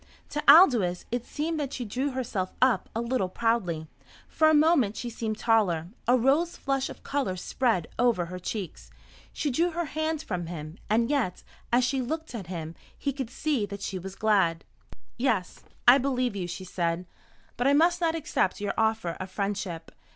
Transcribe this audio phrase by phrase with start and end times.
[0.29, 3.85] To Aldous it seemed that she drew herself up a little proudly.
[4.27, 5.89] For a moment she seemed taller.
[6.07, 8.89] A rose flush of colour spread over her cheeks.
[9.31, 10.79] She drew her hand from him.
[10.89, 14.63] And yet, as she looked at him, he could see that she was glad.
[15.19, 17.05] "Yes, I believe you," she said.
[17.55, 19.91] "But I must not accept your offer of friendship.